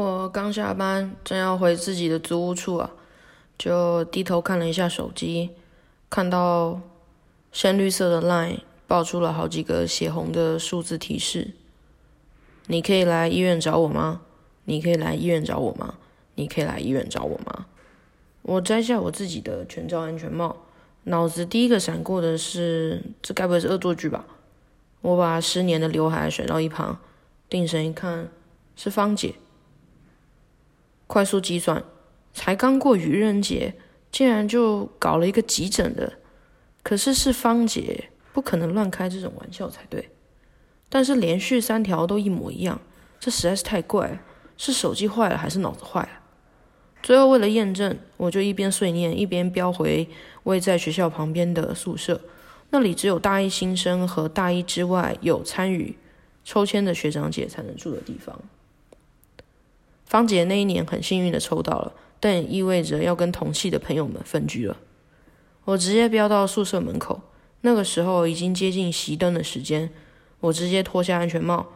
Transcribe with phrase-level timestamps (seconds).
[0.00, 2.92] 我刚下班，正要回自己的租屋处啊，
[3.58, 5.50] 就低头看了一下手机，
[6.08, 6.80] 看到
[7.50, 11.50] 鲜绿色的 LINE 爆出了好几个血红的数字提示
[12.68, 14.20] ：“你可以来医院找我吗？
[14.66, 15.94] 你可以来医院找我吗？
[16.36, 17.66] 你可以来医院找我吗？”
[18.42, 20.58] 我摘下我自己的全罩安全帽，
[21.02, 24.24] 脑子第一个闪过的是：这该不会是恶作剧吧？
[25.00, 27.00] 我把失年的刘海甩到一旁，
[27.50, 28.28] 定神一看，
[28.76, 29.34] 是芳姐。
[31.08, 31.82] 快速计算，
[32.32, 33.74] 才刚过愚人节，
[34.12, 36.12] 竟然就搞了一个急诊的。
[36.84, 40.10] 可是是芳姐，不可能乱开这种玩笑才对。
[40.88, 42.80] 但是连续三条都一模一样，
[43.18, 44.20] 这实在是太怪。
[44.56, 46.08] 是手机坏了，还是脑子坏了？
[47.00, 50.08] 最后为了验证，我就一边碎念，一边飙回
[50.42, 52.20] 位在学校旁边的宿舍。
[52.70, 55.96] 那里只有大一新生和大一之外有参与
[56.44, 58.36] 抽签的学长姐才能住的地方。
[60.08, 64.78] 芳姐那一年很幸运的抽到了，但也意味着要跟同系的朋友们分居了。
[65.66, 67.20] 我直接飙到宿舍门口，
[67.60, 69.90] 那个时候已经接近熄灯的时间。
[70.40, 71.66] 我直接脱下安全帽，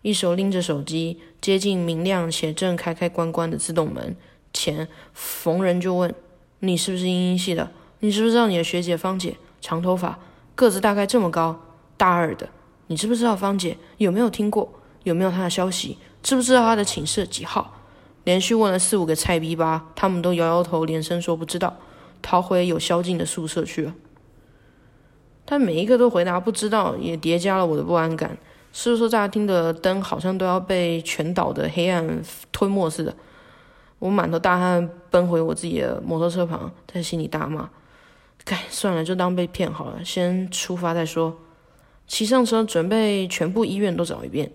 [0.00, 4.16] 一手拎着手机，接近明亮且正开开关关的自动门
[4.54, 6.14] 前，逢人就问
[6.60, 7.70] ：“你是不是英英系的？
[8.00, 10.18] 你知不知道你的学姐芳姐长头发，
[10.54, 11.60] 个子大概这么高，
[11.98, 12.48] 大二的？
[12.86, 13.76] 你知不知道芳姐？
[13.98, 14.72] 有没有听过？
[15.02, 15.98] 有没有她的消息？
[16.22, 17.80] 知不知道她的寝室几号？”
[18.24, 21.76] 连续问了四五个菜逼吧，他们都摇摇头，连声说不知道，
[22.20, 23.94] 逃回有宵禁的宿舍去了。
[25.44, 28.38] 但每一个都回答不知道，也叠加了我的不安感。
[28.72, 33.14] 宿舍大厅的灯好像都要被全岛的黑暗吞没似的？
[33.98, 37.68] 我满头大汗奔回我自己的摩托车旁，在心里大骂
[38.44, 41.36] ：“该算了，就当被骗好了，先出发再说。”
[42.08, 44.52] 骑上车，准备全部医院都找一遍。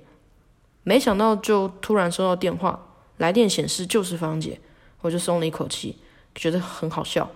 [0.84, 2.87] 没想到，就突然收到电话。
[3.18, 4.60] 来电显示就是芳姐，
[5.02, 5.98] 我就松了一口气，
[6.34, 7.30] 觉得很好笑。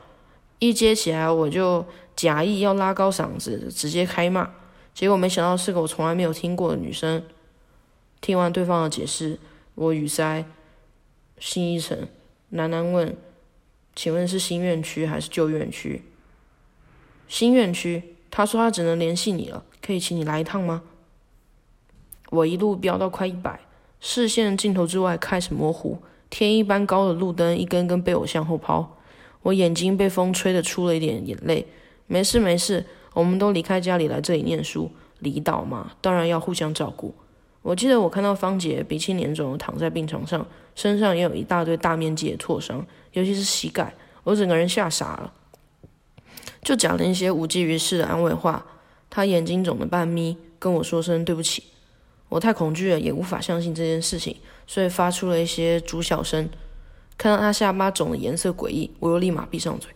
[0.60, 4.52] 一接起来，我就假意要拉高嗓子，直接开骂。
[4.94, 7.24] 结果没想到是个我从来没有听过的女生。
[8.20, 9.40] 听完对方的解释，
[9.76, 10.46] 我语塞。
[11.40, 12.08] 新一沉，
[12.54, 13.18] 喃喃问
[13.96, 16.04] ：“请问是新院区还是旧院区？”
[17.28, 18.16] 新院区。
[18.30, 20.84] 他说他只能联系你了，可以请你来一趟吗？
[22.30, 23.60] 我一路飙到快一百。
[24.02, 28.98] 视线镜头之外开始模糊，天一般高的路灯一根根被我向后抛，
[29.44, 31.66] 我眼睛被风吹得出了一点眼泪。
[32.08, 37.14] 没事没事，我们都离开家里来这里念书，离岛嘛，当然要互相照顾。
[37.62, 45.32] 我记得我看到芳姐鼻青脸肿躺在病床上，身上也有一大堆大面积的挫伤，尤其是膝盖，我整个人吓傻了，
[46.64, 48.66] 就讲了一些无济于事的安慰话。
[49.12, 51.64] 她眼睛肿得半眯，跟我说声对不起。
[52.32, 56.50] 我太恐惧了，也无法相信这件事情，所以发出了一些猪笑声。
[57.18, 59.92] 看到他下巴肿的颜色诡异，我又立马闭上嘴。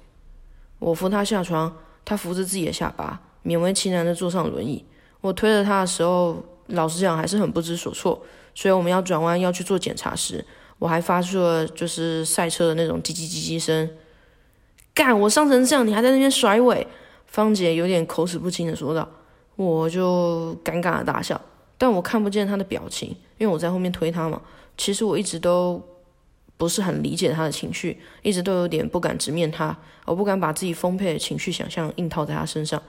[0.79, 4.83] 我扶他下床，他扶着自己的下巴，勉为其难地坐上轮椅。
[5.21, 8.21] 我推着他的时候，老实讲还是很不知所措。
[8.53, 10.45] 所以我们要转弯要去做检查时，
[10.77, 13.89] 我还发出了就是赛车的那种叽叽叽叽声。
[14.93, 16.85] 干，我伤成这样，你还在那边甩尾？
[17.27, 19.09] 芳姐有点口齿不清的说道。
[19.55, 21.39] 我就尴尬的大笑。
[21.77, 24.41] 但我看不见他的表情，因为我在后面推他嘛。
[24.77, 25.81] 其实我一直都
[26.57, 32.81] 不是很理解他的情绪，一直都有点不敢直面他，我不敢把自己丰沛的情绪想象硬套在他身上。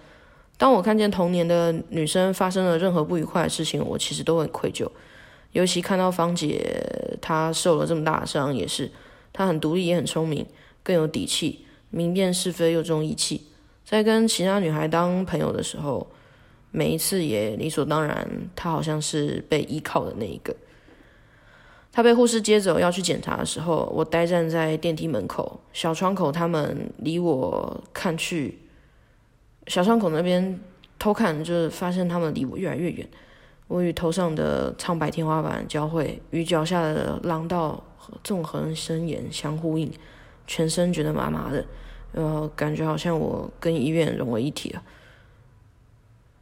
[0.57, 4.89] 当我看见童年的女生发生了任何不愉快的事情，我其实都很愧疚。
[5.53, 8.91] 尤其看到芳姐她受了这么大的伤，也是
[9.33, 10.47] 她很独立也很聪明，
[10.83, 13.43] 更有底气，明辨是非又重义气。
[13.85, 16.07] 在跟其他女孩当朋友的时候。
[16.77, 20.55] 每一次也理所当然，他好像是被依靠的那一个。
[21.91, 28.59] 他被护士接走要去检查的时候，我呆站在电梯门口小窗口，他们离我看去，
[29.69, 30.61] 小窗口那边
[30.99, 33.09] 偷看，就是发现他们离我越来越远。
[33.69, 37.83] 我与头上的苍白天花板交汇，与脚下的廊道
[38.23, 39.91] 纵横伸延相呼应，
[40.47, 41.65] 全身觉得麻麻的，
[42.13, 44.83] 呃，感觉好像我跟医院融为一体了。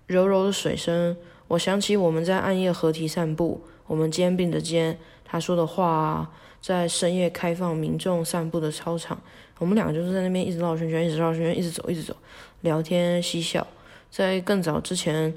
[0.07, 1.17] 柔柔的水声，
[1.49, 6.31] 我想起我们在暗夜合体散步，我们肩并着肩，他说的话啊，
[6.61, 9.21] 在深夜开放民众散步的操场，
[9.59, 12.15] 我们两个就是在那边一直绕圈圈，一直绕圈圈，一直走，一直走，
[12.61, 13.67] 聊天嬉笑。
[14.11, 15.35] 在更早之前，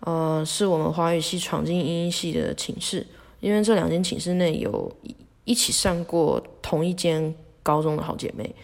[0.00, 3.06] 呃，是我们华语系闯进英英系的寝室，
[3.40, 4.94] 因为这两间寝室内有
[5.44, 8.54] 一起上过同一间高中的好姐妹，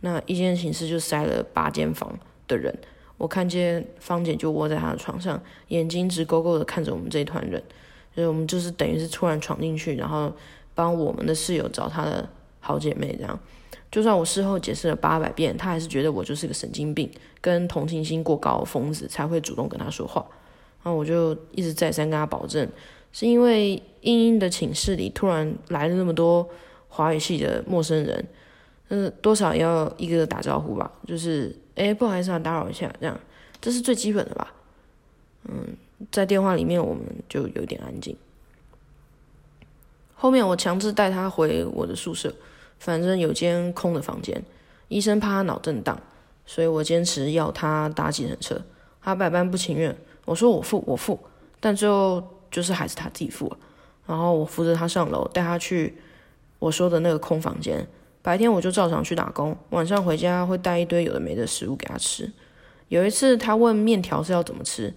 [0.00, 2.78] 那一间寝室就塞了八间房的人。
[3.18, 5.38] 我看见芳姐就窝在她的床上，
[5.68, 7.62] 眼睛直勾勾的看着我们这一团人，
[8.14, 10.32] 所以我们就是等于是突然闯进去，然后
[10.74, 12.26] 帮我们的室友找她的
[12.60, 13.38] 好姐妹，这样。
[13.90, 17.10] 就算我事后解释了八百遍，她还是觉得我就是个神经病，
[17.40, 20.24] 跟同情心过高疯子才会主动跟她说话。
[20.82, 22.68] 然后我就一直再三跟她保证，
[23.12, 26.48] 是因为英英的寝室里突然来了那么多
[26.88, 28.24] 华语系的陌生人，
[28.88, 33.18] 嗯，多少要一个个打招呼吧，就是哎，不好意思啊，打扰一下，这样，
[33.60, 34.52] 这是最基本的吧。
[35.44, 35.76] 嗯，
[36.10, 38.16] 在电话里面我们就有点安静。
[40.14, 42.34] 后面我强制带他回我的宿舍。
[42.80, 44.40] 反正有间空的房间，
[44.86, 46.00] 医生怕他脑震荡，
[46.46, 48.56] 所以我坚持要他搭计程车。
[49.02, 51.18] 他百般不情愿，我说我付我付，
[51.58, 52.22] 但最后
[52.52, 53.58] 就是还是他自己付了。
[54.06, 55.98] 然后我扶着他上楼，带他去
[56.60, 57.84] 我说的那个空房间。
[58.28, 62.30] 白天我就照常去打工，晚上回家会带一堆有的没的食物给他吃。
[62.88, 64.92] 有一次他问面条是要怎么吃，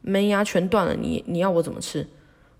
[0.00, 2.04] 门牙全断了，你你要我怎么吃？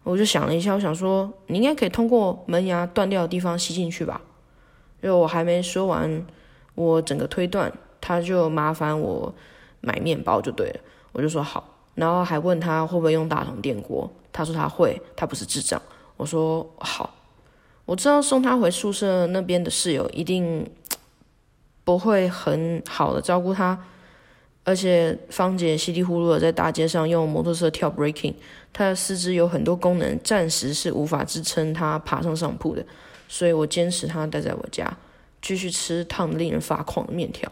[0.04, 4.20] 我就想了一下，我想说你应该可以通过门牙断掉的地方吸进去吧。
[5.02, 6.24] 因为我还没说完，
[6.76, 9.34] 我整个推断，他就麻烦我
[9.80, 10.80] 买面包就对了，
[11.10, 15.82] 我就说好，然后还问他会不会用大同电锅，他说他会，他不是智障，
[16.16, 17.12] 我说好，
[17.84, 20.68] 我知道送他回宿舍那边的室友一定
[21.84, 23.78] 不会很好的照顾他，
[24.64, 28.34] 而且芳姐稀里糊涂的在大街上用摩托车跳 breaking，
[28.72, 32.84] 她的四肢有很多功能暂时是无法支撑她爬上上铺的。
[33.28, 34.94] 所以我坚持他待在我家，
[35.40, 37.50] 继续吃烫的令人发狂的面条。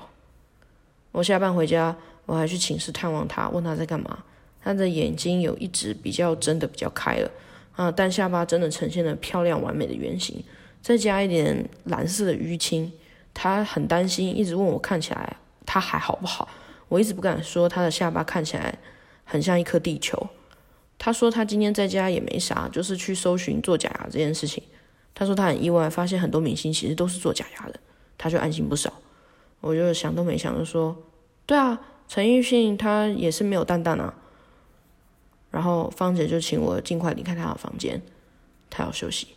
[1.10, 4.18] 我下班回家，我还去寝室探望他，问他在干嘛。
[4.62, 7.30] 他的眼睛有一只比较睁的比较开了，
[7.76, 10.42] 啊，但下巴真的呈现了漂亮完美的圆形，
[10.82, 12.92] 再加一点蓝色的淤青。
[13.32, 16.48] 他很担心，一直问我看起来他还好不好。
[16.88, 18.76] 我一直不敢说他的下巴看起来
[19.24, 20.28] 很像一颗地球。
[20.98, 24.62] 他说他今天在家也没啥，就是去搜寻做假牙这件事情。
[25.14, 27.80] 他说他很意外，发现很多明星其实都是做假牙的，
[28.18, 28.92] 他就安心不少。
[29.60, 30.96] 我就想都没想就说
[31.46, 34.12] ：“对啊，陈奕迅他也是没有蛋蛋啊。”
[35.50, 38.00] 然后芳姐就请我尽快离开她的房间，
[38.68, 39.28] 她要休息。